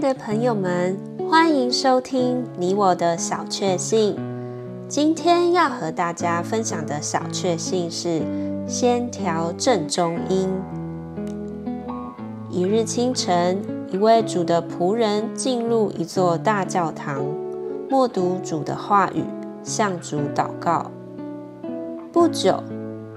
[0.00, 4.16] 的朋友们，欢迎收听你我的小确幸。
[4.88, 8.22] 今天要和大家分享的小确幸是：
[8.66, 10.48] 先调正中音。
[12.48, 17.22] 一日清晨，一位主的仆人进入一座大教堂，
[17.90, 19.22] 默读主的话语，
[19.62, 20.90] 向主祷告。
[22.10, 22.62] 不久，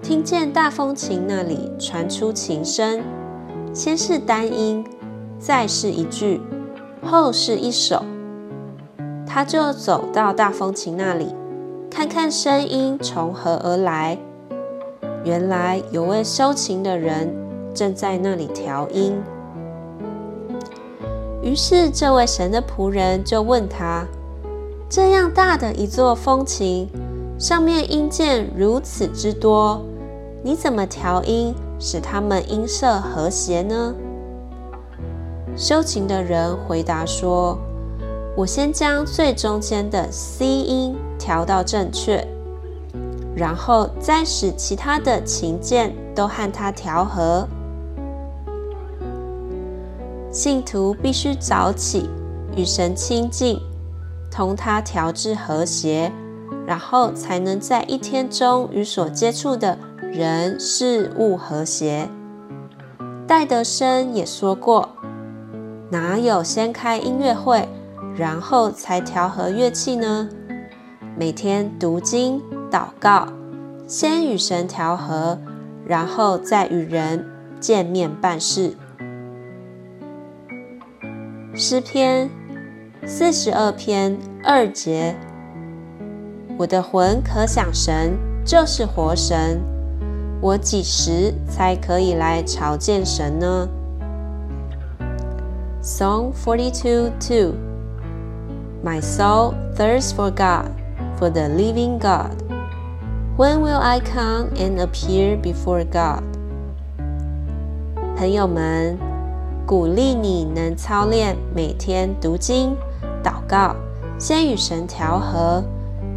[0.02, 3.02] 听见大风琴那里传出琴声，
[3.74, 4.86] 先是单音，
[5.40, 6.42] 再是一句。
[7.06, 8.04] 后是一首，
[9.26, 11.36] 他就走到大风琴那里，
[11.90, 14.18] 看看声音从何而来。
[15.24, 17.34] 原来有位修琴的人
[17.74, 19.22] 正在那里调音。
[21.42, 24.06] 于是这位神的仆人就问他
[24.90, 26.90] ：“这样大的一座风琴，
[27.38, 29.82] 上面音键如此之多，
[30.42, 33.94] 你怎么调音，使它们音色和谐呢？”
[35.56, 37.58] 修琴的人回答说
[38.36, 42.28] ：“我先将最中间的 C 音调到正确，
[43.36, 47.48] 然后再使其他的琴键都和它调和。
[50.32, 52.10] 信徒必须早起
[52.56, 53.60] 与神亲近，
[54.32, 56.12] 同他调制和谐，
[56.66, 62.10] 然后才能在一天中与所接触的人事物和谐。”
[63.28, 64.90] 戴德生也说过。
[65.94, 67.70] 哪有先开音乐会，
[68.18, 70.28] 然后才调和乐器呢？
[71.16, 72.42] 每天读经、
[72.72, 73.28] 祷告，
[73.88, 75.38] 先与神调和，
[75.86, 77.24] 然后再与人
[77.60, 78.76] 见面办事。
[81.54, 82.28] 诗篇
[83.06, 85.16] 四十二篇二节：
[86.58, 89.62] 我的魂可想神，就是活神。
[90.42, 93.70] 我几时才可以来朝见神呢
[95.84, 97.54] Song 42:2
[98.86, 100.72] My soul thirsts for God,
[101.20, 102.42] for the living God.
[103.36, 106.24] When will I come and appear before God?
[108.16, 108.98] 朋友们，
[109.66, 112.78] 鼓励你能操练每天读经、
[113.22, 113.76] 祷告，
[114.18, 115.62] 先与神调和，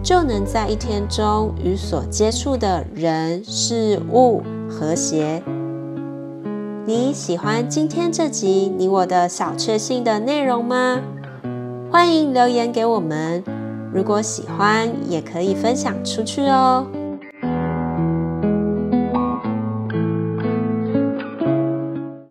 [0.00, 5.42] 就能在一天中与所接触的人事物和谐。
[6.88, 11.00] 你喜欢今天这集你我的小确幸的内容吗？
[11.90, 13.42] 欢迎留言给我们。
[13.92, 16.86] 如果喜欢，也可以分享出去哦。